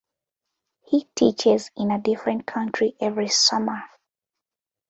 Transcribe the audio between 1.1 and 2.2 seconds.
teaches in a